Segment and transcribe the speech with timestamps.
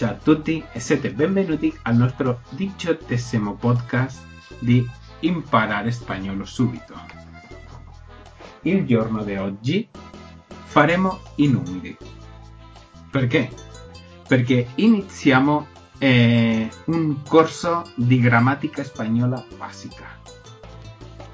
[0.00, 4.22] Ciao a tutti e siete benvenuti al nostro diciottesimo podcast
[4.58, 4.88] di
[5.18, 6.94] Imparare Spagnolo Subito.
[8.62, 9.86] Il giorno di oggi
[10.48, 11.94] faremo i numeri.
[13.10, 13.50] Perché?
[14.26, 15.66] Perché iniziamo
[15.98, 20.18] eh, un corso di grammatica spagnola basica.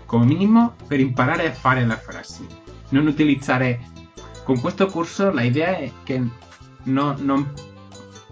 [0.07, 2.45] Come minimo per imparare a fare le frasi.
[2.89, 3.80] Non utilizzare...
[4.43, 6.21] Con questo corso la idea è che
[6.83, 7.75] no, non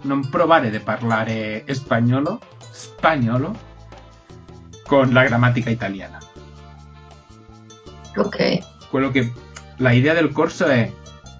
[0.05, 2.39] non provare di parlare spagnolo,
[2.71, 3.73] spagnolo
[4.85, 6.19] con la grammatica italiana.
[8.15, 8.87] Ok.
[8.89, 9.33] Quello che
[9.77, 10.91] la idea del corso è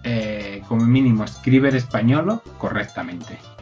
[0.02, 3.54] eh, come minimo scrivere spagnolo correctamente.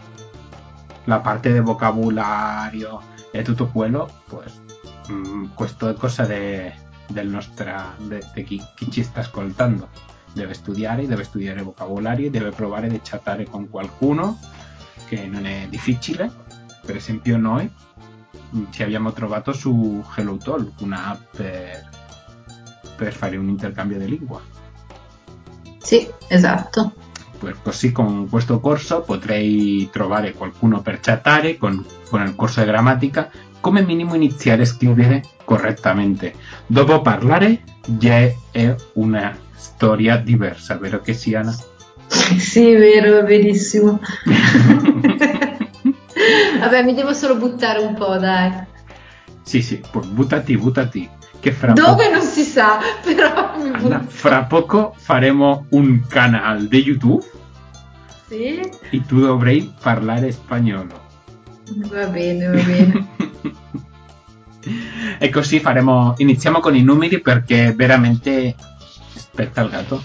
[1.05, 4.61] La parte de vocabulario e tutto quello, pues
[5.07, 6.73] mh, questo è cosa de,
[7.07, 9.89] del nostra, de, de chi, chi ci sta ascoltando.
[10.31, 14.39] Deve studiare, deve studiare vocabolario, deve provare di chattare con qualcuno
[15.07, 16.31] che non è difficile.
[16.85, 17.71] Per esempio noi
[18.71, 21.89] ci abbiamo trovato su HelloTalk, un'app per,
[22.95, 24.41] per fare un intercambio di lingua.
[25.79, 26.93] Sì, esatto.
[27.39, 32.67] Pues così con questo corso potrei trovare qualcuno per chattare con, con il corso di
[32.67, 33.29] grammatica,
[33.59, 36.33] come minimo iniziare a scrivere correttamente.
[36.65, 41.55] Dopo parlare già è una storia diversa, vero che sia Ana?
[42.37, 43.99] Sì, vero, verissimo.
[46.59, 48.51] Vabbè, mi devo solo buttare un po', dai.
[49.43, 51.09] Sì, sì, buttati, buttati.
[51.39, 54.03] Che fra Dove poco, non si sa, però mi butto.
[54.07, 57.25] fra poco faremo un canale di YouTube
[58.29, 61.01] Sì, e tu dovrai parlare spagnolo.
[61.89, 63.07] va bene, va bene.
[65.19, 68.55] e così faremo, iniziamo con i numeri perché veramente
[69.13, 70.01] aspetta il gatto.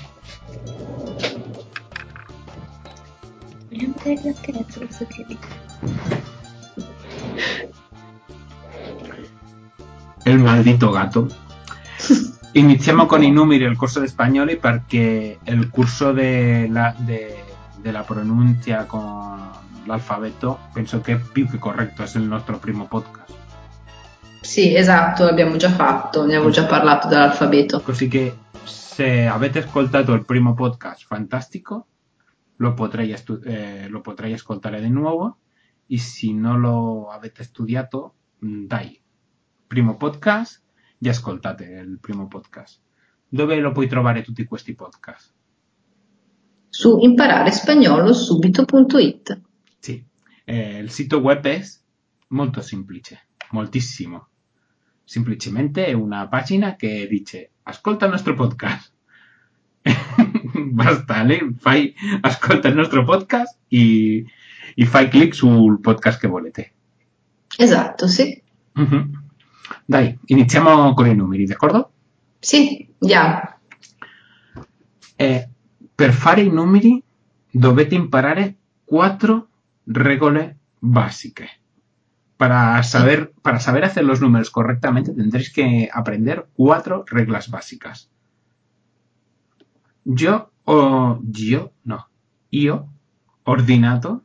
[10.25, 11.28] Il maldito gatto.
[12.53, 17.44] Iniziamo con i numeri del corso di spagnolo perché il corso della de,
[17.81, 19.50] della pronuncia con
[19.84, 23.33] l'alfabeto penso che è più che corretto, è il nostro primo podcast.
[24.41, 27.81] Sì, esatto, l'abbiamo già fatto, ne avevo già parlato dell'alfabeto.
[27.81, 31.87] Così che se avete ascoltato il primo podcast, fantastico,
[32.59, 35.39] lo potrei, stu- eh, lo potrei ascoltare di nuovo.
[35.87, 38.15] E se non lo avete studiato,
[38.45, 39.01] mm, dai,
[39.67, 40.63] primo podcast,
[40.99, 42.81] già ascoltate il primo podcast.
[43.29, 45.35] Dove lo puoi trovare tutti questi podcast?
[46.69, 49.41] Su imparerespagnolo.subito.it.
[49.79, 50.05] Sì,
[50.45, 51.63] eh, il sito web è
[52.29, 54.29] molto semplice, moltissimo.
[55.05, 58.93] Semplicemente è una pagina che dice ascolta il nostro podcast.
[60.72, 64.25] Basta, lei fai, ascolta il nostro podcast e,
[64.75, 66.72] e fai clic sul podcast che volete.
[67.56, 68.41] Esatto, sì.
[68.72, 69.27] Mhm.
[69.84, 71.91] Dai, iniziamo con i numeri, d'accordo?
[72.38, 73.56] Sì, andiamo.
[75.16, 75.48] Eh,
[75.94, 77.03] per fare i numeri
[77.50, 79.48] dovete imparare quattro
[79.87, 81.50] regole básicas.
[82.37, 88.09] Para saber, para saber hacer los números correctamente tendréis que aprender cuatro reglas básicas.
[90.11, 92.09] Yo o yo, no,
[92.51, 92.89] io
[93.43, 94.23] ordinato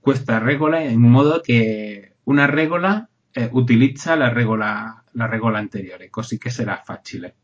[0.00, 6.36] questa regola in modo che una regola eh, utilizza la regola, la regola anteriore, così
[6.36, 7.34] che sarà facile.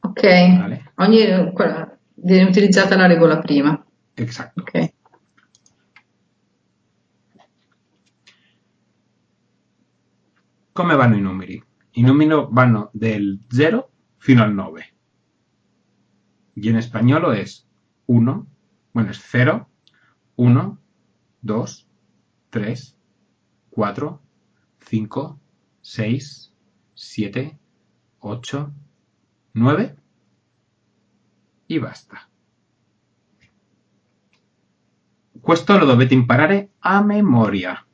[0.00, 0.22] Ok.
[0.22, 0.92] Vale.
[0.96, 3.84] Ogni, quella- viene utilizzata la regola prima.
[4.14, 4.62] Exacto.
[4.62, 4.92] Ok.
[10.72, 11.62] Come vanno i numeri?
[11.92, 14.93] I numeri vanno del 0 fino al 9.
[16.54, 17.66] Y en español es
[18.06, 18.46] 1,
[18.92, 19.68] bueno, es 0,
[20.36, 20.78] 1,
[21.42, 21.88] 2,
[22.50, 22.96] 3,
[23.70, 24.22] 4,
[24.78, 25.40] 5,
[25.80, 26.52] 6,
[26.94, 27.58] 7,
[28.20, 28.72] 8,
[29.54, 29.96] 9
[31.66, 32.28] e basta.
[35.40, 37.86] Questo lo dovete imparare a memoria.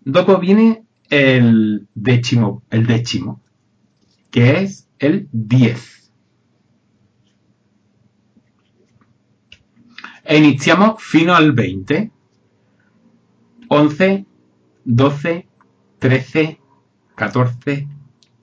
[0.00, 3.40] Dopo viene el décimo, el décimo,
[4.30, 6.07] que es el 10.
[10.30, 12.12] E iniziamo fino al 20.
[13.68, 14.26] 11,
[14.82, 15.48] 12,
[15.96, 16.60] 13,
[17.14, 17.88] 14,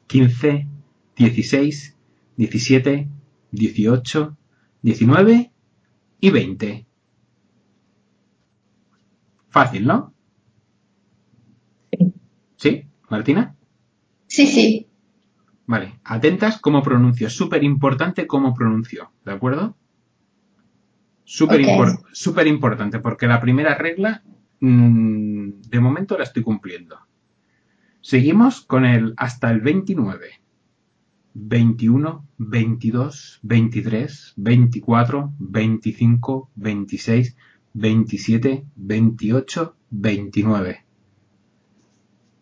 [0.07, 0.67] 15,
[1.15, 1.95] 16,
[2.33, 3.09] 17,
[3.51, 4.37] 18,
[4.81, 5.51] 19
[6.21, 6.87] y 20.
[9.49, 10.11] Fácil, ¿no?
[11.91, 12.13] Sì.
[12.57, 13.55] ¿Sí, Martina?
[14.25, 14.87] Sì, sì.
[15.67, 17.29] Vale, atentas cómo pronuncio.
[17.29, 19.77] Súper importante cómo pronuncio, ¿de acuerdo?
[21.25, 21.67] Súper Ok.
[21.67, 24.23] impor- importante, porque la primera regla,
[24.59, 26.99] mm, de momento la estoy cumpliendo.
[28.01, 30.39] Seguimos con el hasta el 29.
[31.33, 37.35] 21, 22, 23, 24, 25, 26,
[37.73, 40.85] 27, 28, 29.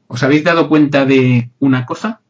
[0.07, 2.21] ¿Os habéis dado cuenta de una cosa?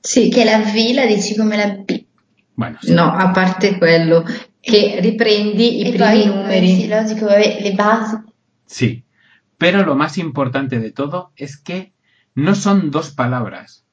[0.00, 2.06] Sì, Che la V la dici come la B.
[2.54, 2.94] Bueno, sí.
[2.94, 4.24] no, a parte quello,
[4.60, 6.72] che riprendi i e primi poi, numeri.
[6.72, 8.16] eh, sì, logico, vabbè, le basi.
[8.66, 9.04] Sí,
[9.56, 11.92] pero lo más importante de todo es que
[12.34, 13.84] no son dos palabras.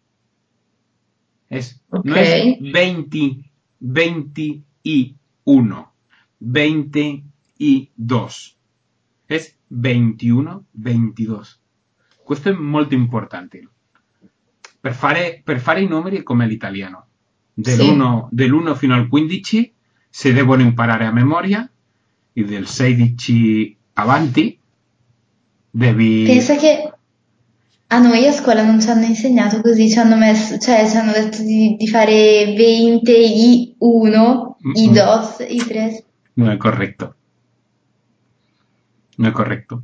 [1.50, 2.17] Es, no Ok.
[2.17, 5.15] es 20, 20 y
[5.45, 5.94] 1,
[6.39, 7.23] 20
[7.57, 8.57] y 2.
[9.27, 11.62] Es 21, 22.
[12.23, 13.67] Questo è molto importante.
[14.81, 17.07] Per fare, per fare i numeri è come l'italiano.
[17.53, 19.75] Dell'1 dell'1 fino al 15
[20.15, 21.69] si devono imparare a memoria
[22.31, 24.57] e del 16 avanti
[25.69, 26.23] devi...
[26.23, 26.94] Pensa che
[27.88, 31.12] a noi a scuola non ci hanno insegnato così, ci hanno messo, cioè ci hanno
[31.12, 34.94] detto di, di fare 20, i 1, i Mm-mm.
[34.94, 36.06] 2, i 3.
[36.35, 37.15] No è corretto.
[39.17, 39.81] No è corretto.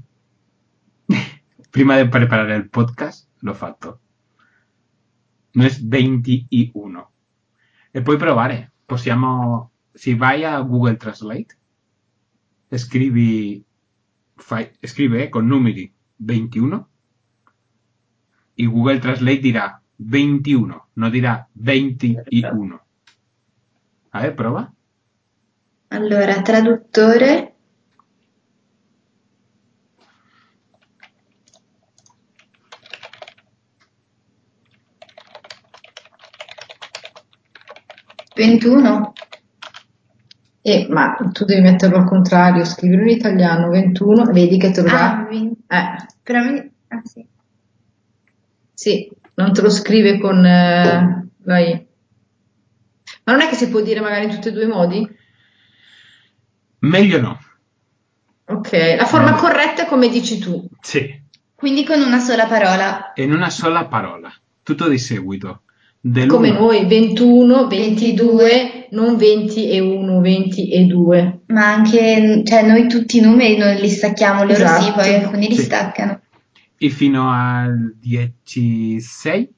[1.69, 3.99] Prima di preparare il podcast l'ho fatto.
[5.51, 7.11] No es 21.
[7.91, 8.71] E puoi provare.
[8.85, 9.70] Possiamo...
[9.93, 11.57] Se vai a Google Translate,
[12.75, 13.63] scrivi...
[14.35, 16.89] Fai, eh, con numeri 21
[18.55, 22.85] y Google Translate dirà 21, no dirà 21.
[24.09, 24.73] A ver, prova.
[25.87, 27.55] Allora, traduttore,
[38.35, 39.13] ventuno,
[40.63, 44.89] Eh, ma tu devi metterlo al contrario, scrivere in italiano 21, vedi che te lo
[44.89, 45.27] ah, dà.
[45.29, 47.25] vin- Eh, però mi, ah, sì.
[48.73, 51.87] sì, non te lo scrive con eh, la I.
[53.23, 55.07] Ma non è che si può dire magari in tutti e due i modi?
[56.79, 57.39] Meglio no.
[58.45, 59.37] Ok, la forma No.
[59.37, 60.67] corretta è come dici tu.
[60.81, 61.19] Sì,
[61.55, 64.31] Quindi con una sola parola, in una sola parola,
[64.63, 65.61] tutto di seguito.
[66.03, 66.13] Come
[66.49, 71.41] Dell'uno- noi, 21, 22, non 20 e 1, 20 e 2.
[71.47, 74.93] ma anche, cioè noi tutti i numeri non li stacchiamo, loro sì, Esatto.
[74.93, 75.61] poi alcuni li Sì.
[75.61, 76.21] staccano.
[76.83, 79.53] e fino al 16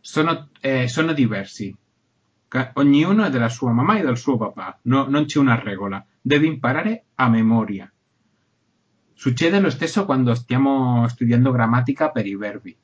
[0.00, 1.74] sono, eh, sono diversi.
[2.74, 6.46] Ognuno è della sua mamma e del suo papà, No- non c'è una regola, devi
[6.46, 7.90] imparare a memoria.
[9.14, 12.76] Succede lo stesso quando stiamo studiando grammatica per i verbi.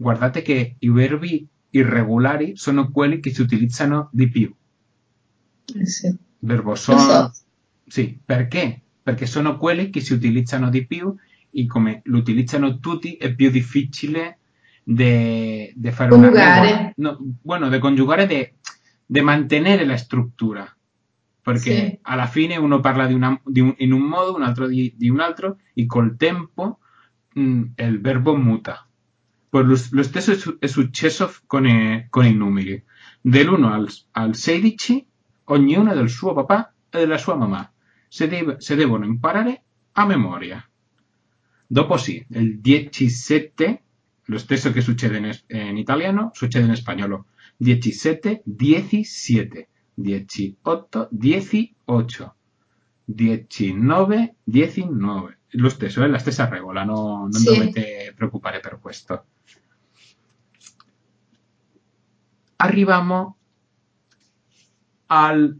[0.00, 4.54] Guardate che i verbi irregolari sono quelli che si utilizzano di più.
[5.84, 6.16] Sì.
[6.40, 6.98] Verbo sono.
[6.98, 7.32] so.
[7.86, 8.80] Sì, perché?
[9.02, 11.14] Perché sono quelli che si utilizzano di più
[11.50, 14.38] e come lo utilizzano tutti è più difficile
[14.84, 16.92] de, de fare una.
[16.96, 18.54] No, bueno, de congiugare, de,
[19.06, 20.64] de mantenere la struttura.
[21.42, 21.98] Perché Sì.
[22.02, 25.08] alla fine uno parla di una- di un- in un modo, un altro di, di
[25.08, 26.78] un altro, e col tempo
[27.38, 28.87] mm, il verbo muta.
[29.50, 32.82] Pues lo, stesso è, su- è successo con i, numeri.
[33.20, 35.06] Dell'1 al, al 16,
[35.44, 37.70] ognuno del suo papà e della sua mamma.
[38.08, 39.62] Se, deve- se devono imparare
[39.92, 40.62] a memoria.
[41.66, 43.82] Dopo sì, il 17,
[44.24, 47.26] lo stesso che succede in, in italiano, succede in spagnolo.
[47.56, 52.34] 17, 17, 18, 18,
[53.04, 55.38] 19, 19.
[55.52, 57.44] Lo stesso, è la stessa regola, no, non Sì.
[57.46, 59.24] dovete preoccupare per questo.
[62.60, 63.36] Arriviamo
[65.06, 65.56] al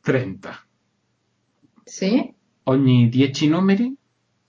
[0.00, 0.66] 30.
[1.84, 2.34] Sì?
[2.64, 3.94] Ogni 10 numeri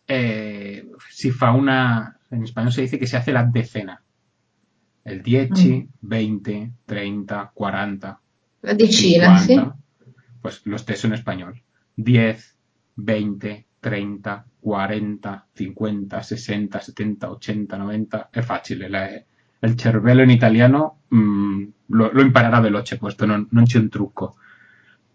[0.05, 4.01] eh, si fa una, en español se dice que se hace la decena.
[5.03, 8.21] El 10, 20, 30, 40,
[8.61, 9.53] La decina, sì.
[9.53, 9.77] 50.
[10.39, 11.55] Pues lo stesso in spagnolo.
[11.93, 12.55] 10,
[12.95, 18.29] 20, 30, 40, 50, 60, 70, 80, 90.
[18.31, 18.87] È facile.
[18.89, 19.23] la-
[19.67, 24.35] il cervello in italiano mm, lo, lo imparerà veloce questo, non, non c'è un trucco.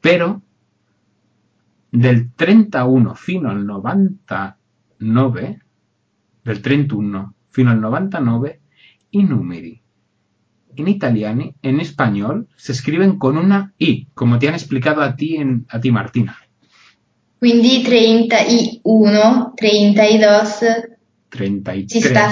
[0.00, 0.38] Però
[1.90, 5.64] del 31 fino al 99,
[6.42, 8.60] del 31 fino al 99,
[9.10, 9.80] i numeri
[10.74, 15.36] in italiano, en español, se escriben con una I, como te han explicado a ti,
[15.36, 16.36] en, a ti Martina.
[17.38, 21.86] Quindi 31, 32, 33.
[21.86, 22.30] ci sta.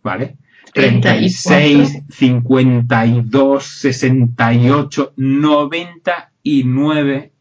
[0.00, 0.38] ¿Vale?
[0.74, 0.76] 34.
[0.80, 7.32] 36, 52, 68, 99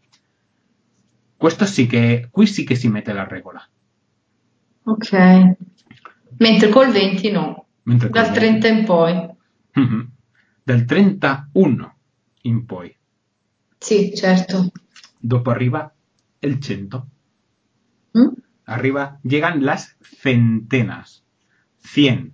[1.36, 3.68] Questo sì che, qui sì che si mette la regola.
[4.84, 5.56] Ok.
[6.38, 7.66] Mentre col 20 no.
[7.84, 9.30] Mentre col Dal 20 30 in poi.
[9.74, 10.12] Mhm.
[10.63, 11.96] Del 31
[12.44, 12.96] in poi.
[13.80, 14.72] Sì, certo.
[15.20, 15.92] Dopo arriva
[16.40, 17.08] el 100.
[18.16, 18.28] Mm?
[18.66, 21.24] Arriba llegan las centenas.
[21.82, 22.32] 100,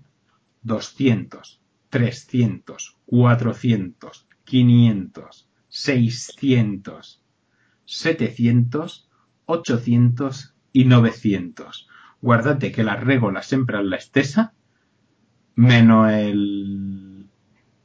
[0.60, 1.42] 200,
[1.89, 2.75] 300,
[3.06, 4.12] 400,
[4.44, 5.30] 500,
[5.68, 7.00] 600,
[7.84, 8.88] 700,
[9.46, 10.30] 800
[10.72, 11.70] y 900.
[12.20, 14.54] Guardate che la regola sempre è la stessa,
[15.54, 17.28] meno il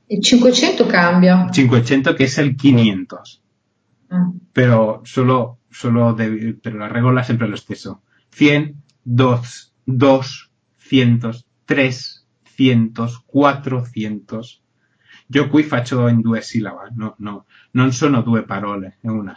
[0.07, 1.49] Il 500 cambia.
[1.51, 3.23] 500 che è il 500.
[4.09, 4.31] Ah.
[4.53, 8.03] pero solo, solo de- pero la regola es siempre lo stesso.
[8.29, 9.41] 100, 2,
[9.85, 11.45] 200,
[12.55, 14.43] 300, 400.
[15.29, 19.37] Io qui faccio in due sillabe, no, no, non sono due parole, è una.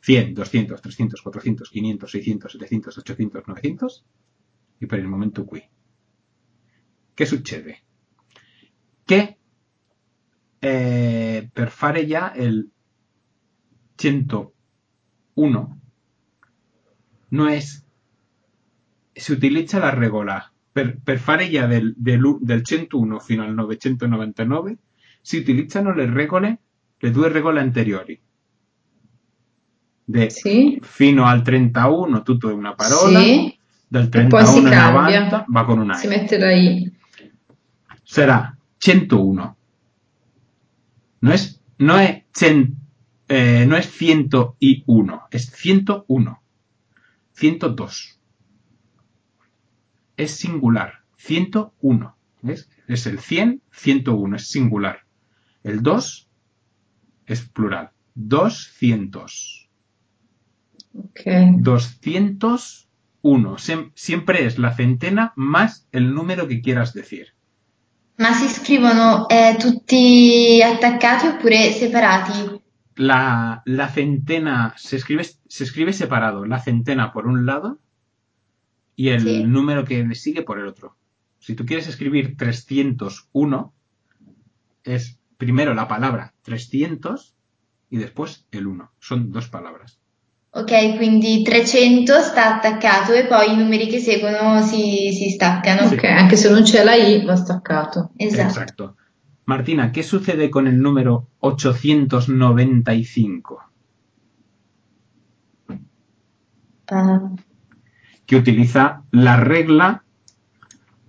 [0.00, 3.86] 100, 200, 300, 400, 500, 600, 700, 800, 900
[4.78, 5.66] e per il momento qui.
[7.14, 7.82] Che succede?
[9.02, 9.38] Che
[10.58, 12.70] eh, per fare già il
[13.94, 15.80] 101
[17.28, 17.84] no es
[19.12, 24.76] si utilizza la regola per, per fare già del, del, del 101 fino al 999
[25.20, 26.58] si utilizzano le regole
[26.98, 28.20] le due regole anteriori
[30.06, 30.78] De- Sì.
[30.82, 33.56] fino al 31 tutto è una parola Sì.
[33.86, 34.84] dal E poi si 31 in cambia.
[35.28, 36.92] avanti va con una Si I mette la I.
[38.02, 39.56] será 101.
[41.20, 42.74] No es, no es, cen-
[43.28, 46.42] eh, no es 101, es 101.
[47.32, 48.13] 102.
[50.16, 51.00] Es singular.
[51.16, 52.16] 101.
[52.42, 52.68] ¿Ves?
[52.88, 55.00] Es el 100, 101, es singular.
[55.62, 56.28] El 2
[57.26, 57.90] es plural.
[58.14, 59.68] 200.
[60.96, 61.20] Ok.
[61.58, 63.56] 201.
[63.58, 67.28] Siem- siempre es la centena más el número que quieras decir.
[68.18, 72.60] Ma si scrivono eh, tutti attaccati oppure separati?
[72.96, 76.44] La, la centena se escribe, se escribe separado.
[76.44, 77.80] La centena por un lado
[78.96, 79.44] y el Sí.
[79.44, 80.96] número que le sigue por el otro.
[81.38, 83.72] Si tú quieres escribir 301,
[84.84, 87.34] es primero la palabra 300
[87.90, 88.90] y después el 1.
[88.98, 89.98] Son dos palabras.
[90.56, 95.88] Ok, quindi 300 sta attaccato e poi i numeri che seguono si, si staccano.
[95.88, 95.94] Sì.
[95.94, 98.12] Ok, anche se non c'è la I, va staccato.
[98.16, 98.42] Esatto.
[98.48, 98.96] Exacto.
[99.46, 103.60] Martina, ¿qué sucede con el número 895?
[106.88, 107.30] Ah,
[108.26, 110.04] Que utiliza la regla,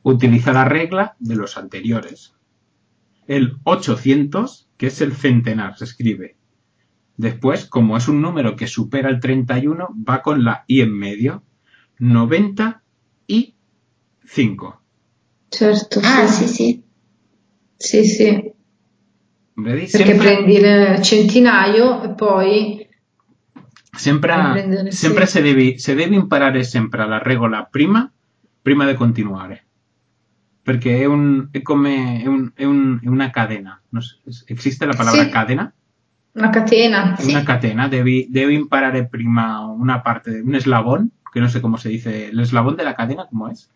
[0.04, 2.34] utiliza la regla de los anteriores.
[3.28, 6.36] El 800, que es el centenar, se escribe.
[7.18, 11.42] Después, como es un número que supera el 31, va con la i en medio.
[12.00, 14.80] 95.
[15.50, 16.48] Certo, ah, sì.
[16.48, 16.84] sì, sì.
[17.78, 18.54] Sì, sì.
[19.54, 19.88] Vedi?
[19.90, 22.86] Perché prendi il centinaio e poi...
[23.96, 28.12] Sempre, sempre se, devi, se devi imparare sempre la regola prima,
[28.62, 29.64] prima di continuare.
[30.62, 33.80] Perché è, un, è come è, un- è un- è una cadena.
[33.90, 35.30] No sé, ¿Existe la palabra Sì.
[35.30, 35.72] cadena?
[36.34, 37.16] Una catena.
[37.22, 37.88] Una catena.
[37.88, 42.30] Devi, devi imparare prima una parte, un eslabón, que no sé cómo se dice.
[42.30, 43.70] ¿El eslabón de la cadena cómo es?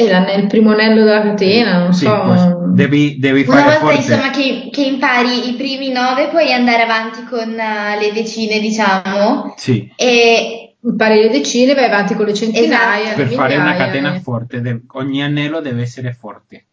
[0.00, 2.70] E la- il primo anello della catena, non Sí, so.
[2.72, 3.96] devi, devi Una fare volta forte.
[3.96, 9.54] insomma che, che impari i primi nove, puoi andare avanti con eh, le decine, diciamo,
[9.56, 9.92] Sì.
[9.96, 13.20] e Impari le decine, vai avanti con le centinaia, Esatto.
[13.20, 16.66] le per fare una catena e- forte, de- ogni anello deve essere forte.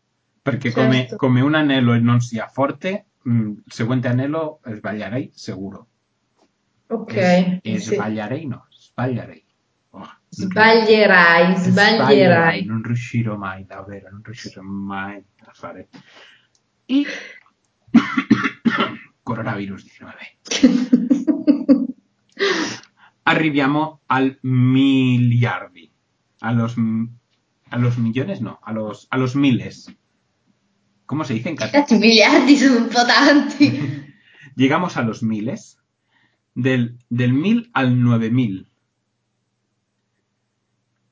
[0.44, 0.82] Perché Certo.
[0.82, 5.88] come, come un anello non sia forte, mh, il seguente anello sbaglierei sicuro.
[6.90, 7.96] Ok, E, e sì.
[7.96, 9.44] sbaglierei no, sbaglierei.
[10.36, 12.66] Sbaglierai, sbaglierai.
[12.66, 15.88] Non riuscirò mai, davvero, non riuscirò mai a fare.
[16.86, 17.06] E...
[19.24, 20.16] Coronavirus 19.
[23.24, 25.90] Arriviamo al miliardi.
[26.40, 26.76] A los,
[27.70, 29.96] a los millones, no, a los, a los miles.
[31.06, 32.00] ¿Cómo se dice en catalán?
[32.00, 32.58] miliardi
[32.92, 34.04] po' tanti.
[34.56, 35.80] Llegamos a los miles.
[36.54, 38.70] Del, del mil al nueve mil.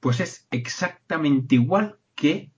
[0.03, 2.51] Pues es exactamente igual que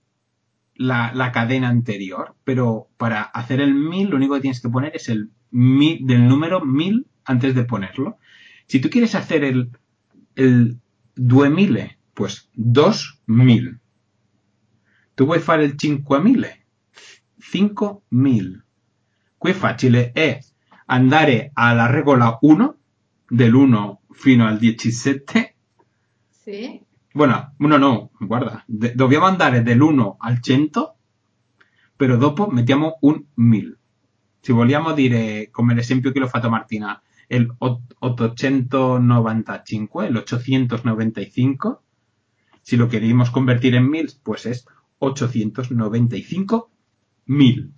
[0.74, 2.34] la, la cadena anterior.
[2.42, 6.64] Pero para hacer el mil, lo único que tienes que poner es el del número
[6.64, 8.18] mil antes de ponerlo.
[8.66, 9.70] Si tú quieres hacer el,
[10.34, 10.80] el
[11.14, 13.78] 2000, pues 2000.
[15.14, 16.64] Tu vuoi fare il 5000?
[17.38, 18.64] 5000.
[19.38, 20.40] Qui è facile, è
[20.86, 22.76] andare alla regola 1
[23.28, 25.54] del 1 fino al 17.
[26.28, 26.85] Sì.
[27.16, 30.96] Bueno, no, no, guarda, de- dobbiamo andare dell'1 al 100,
[31.96, 33.78] però dopo mettiamo un 1000.
[34.42, 41.82] Se vogliamo dire, come l'esempio che l'ho fatto Martina, el ot- 895, el 895,
[42.60, 44.66] si lo queremos convertir en 1000, pues es
[44.98, 46.70] 895
[47.28, 47.72] mil.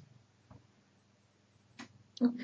[2.21, 2.43] Ok.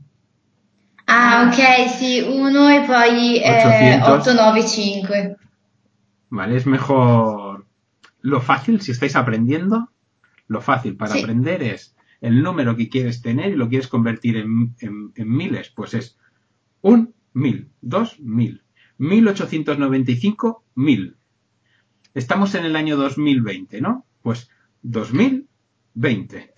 [1.08, 4.26] Ah, ok, sì, 1 e poi eh, 800.
[4.26, 5.36] 895.
[6.30, 6.56] ¿vale?
[6.56, 7.64] Es mejor...
[8.22, 9.92] Lo fácil, si estáis aprendiendo,
[10.48, 11.20] lo fácil para Sí.
[11.22, 15.70] aprender es el número que quieres tener y lo quieres convertir en, en- en miles,
[15.76, 16.18] pues es
[16.82, 18.62] un mil, dos mil,
[18.98, 21.16] 1895 mil.
[22.14, 24.06] Estamos en el año 2020, ¿no?
[24.22, 24.48] Pues
[24.82, 26.54] 2020.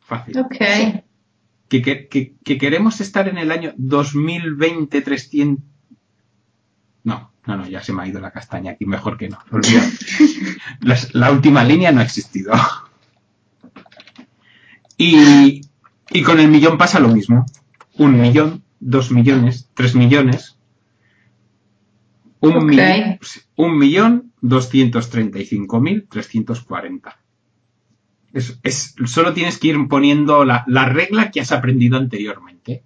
[0.00, 0.38] Fácil.
[0.38, 0.56] Ok.
[1.68, 5.64] que, que- que- que queremos estar en el año 2020 300
[7.02, 9.38] no no no ya se me ha ido la castaña aquí mejor que no.
[10.80, 12.52] Las- la última línea no ha existido
[14.96, 15.60] y,
[16.10, 17.44] y con el millón pasa lo mismo
[17.98, 20.58] un millón dos millones tres millones
[22.40, 22.62] un, Ok.
[22.64, 23.18] mi-
[23.56, 27.18] un millón doscientos treinta y cinco mil trescientos cuarenta
[28.32, 32.84] es, es- solo tienes que ir poniendo la, la regla que has aprendido anteriormente.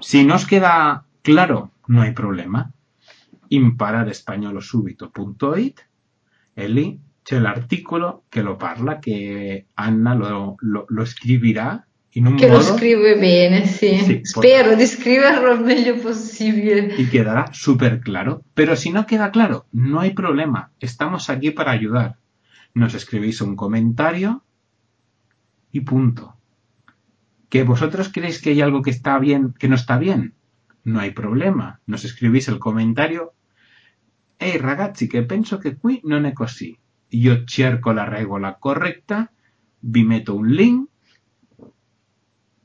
[0.00, 2.72] Si no os queda claro, no hay problema.
[3.50, 5.80] Imparar espagnolo subito.it
[6.56, 11.86] e lì c'è l'articolo che lo parla, che Anna lo, lo- lo scriverà
[12.16, 13.98] in un Che lo scrive bene, sì.
[13.98, 16.94] Sì, Spero di scriverlo il meglio possibile.
[16.96, 18.42] y quedará súper claro.
[18.54, 20.70] Pero si no queda claro, no hay problema.
[20.78, 22.16] Estamos aquí para ayudar.
[22.72, 24.42] Nos escribís un comentario
[25.72, 26.36] y punto.
[27.48, 30.34] ¿Que vosotros creéis que hay algo que está bien, que no está bien?
[30.84, 31.80] No hay problema.
[31.86, 33.32] Nos escribís el comentario.
[34.38, 36.76] Ehi ragazzi, che penso che qui non è così.
[37.10, 39.30] Io cerco la regola corretta,
[39.80, 40.88] vi metto un link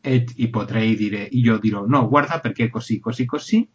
[0.02, 3.70] e, e potrei dire, io dirò no, guarda perché così, così, così.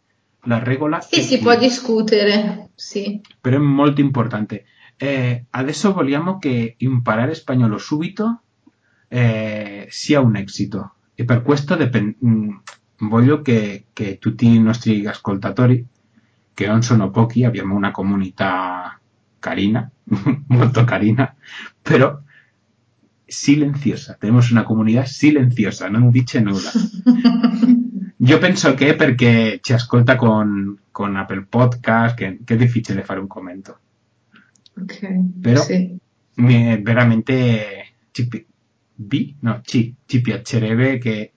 [0.47, 1.39] La regola Sì, si qui.
[1.39, 3.21] può discutere, sì.
[3.39, 4.65] però è molto importante.
[4.97, 8.43] Eh, adesso vogliamo che imparare spagnolo subito
[9.07, 12.61] eh, sia un esito e per questo depen- mh,
[13.07, 15.85] voglio che, che tutti i nostri ascoltatori,
[16.53, 18.99] che non sono pochi, abbiamo una comunità
[19.39, 19.89] carina,
[20.47, 21.35] molto carina,
[21.81, 22.17] però
[23.25, 24.15] silenziosa.
[24.19, 26.71] Tenemos una comunità silenziosa, non dice nulla.
[28.17, 33.03] Io penso che è perché ci ascolta con, con Apple Podcast, che, che è difficile
[33.03, 33.79] fare un commento.
[34.77, 34.99] Ok.
[35.41, 35.97] Però Sì.
[36.35, 38.27] mi- veramente ci,
[38.95, 41.33] vi- no, ci, ci piacerebbe che,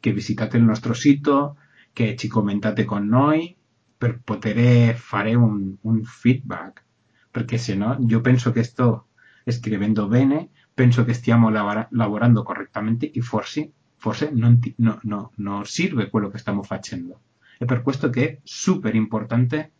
[0.00, 1.56] che visitate il nostro sito,
[1.92, 3.56] che ci commentate con noi
[3.96, 6.82] per poter fare un, un feedback.
[7.30, 9.08] Perché se no, io penso che sto
[9.52, 15.32] scrivendo bene, penso che stiamo lavora- lavorando correttamente e forse, forse non, ti- no, no,
[15.36, 17.20] non serve quello che stiamo facendo.
[17.58, 19.70] È per questo che è super importante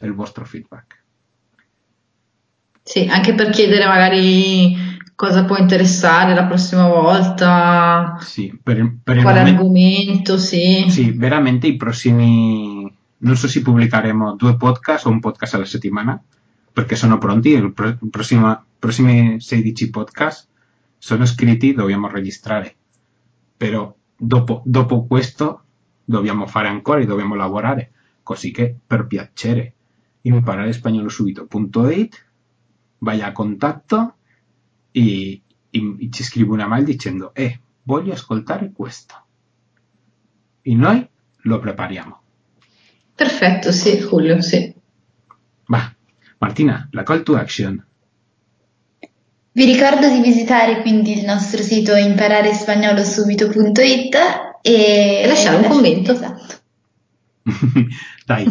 [0.00, 1.00] il vostro feedback.
[2.82, 4.76] Sì, anche per chiedere magari
[5.14, 9.60] cosa può interessare la prossima volta, Sì, per, per quale momento...
[9.60, 10.86] argomento, sì.
[10.88, 12.92] Sì, veramente i prossimi...
[13.18, 16.20] Non so se pubblicheremo due podcast o un podcast alla settimana,
[16.72, 17.96] perché sono pronti, il pro-
[18.82, 20.48] prossimi 16 podcast
[20.98, 22.74] sono scritti, dobbiamo registrare.
[23.56, 25.62] Però dopo, dopo questo
[26.04, 27.92] dobbiamo fare ancora e dobbiamo lavorare.
[28.24, 29.74] Così che, per piacere,
[30.22, 32.26] impararespagnolo.subito.it
[32.98, 34.16] vai a contatto
[34.90, 39.14] e, e- ci una mail dicendo eh, voglio ascoltare questo.
[40.60, 41.08] E noi
[41.42, 42.20] lo prepariamo.
[43.14, 44.74] Perfetto, sì, Julio, sì.
[45.66, 45.94] Va,
[46.38, 47.86] Martina, la call to action.
[49.54, 54.16] Vi ricordo di visitare quindi il nostro sito impararespagnolo.subito.it
[54.62, 56.12] e E lasciare un commento.
[56.12, 56.60] Esatto.
[58.24, 58.46] Dai,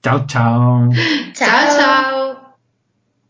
[0.00, 0.88] ciao ciao.
[1.32, 2.11] Ciao, ciao!